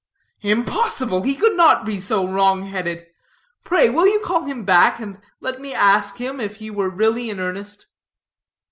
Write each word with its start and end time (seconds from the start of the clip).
"Impossible! 0.41 1.21
he 1.21 1.35
could 1.35 1.55
not 1.55 1.85
be 1.85 1.99
so 1.99 2.27
wrong 2.27 2.63
headed. 2.63 3.05
Pray, 3.63 3.87
will 3.87 4.07
you 4.07 4.19
call 4.21 4.45
him 4.45 4.65
back, 4.65 4.99
and 4.99 5.19
let 5.41 5.61
me 5.61 5.75
ask 5.75 6.17
him 6.17 6.39
if 6.39 6.55
he 6.55 6.71
were 6.71 6.89
really 6.89 7.29
in 7.29 7.39
earnest?" 7.39 7.85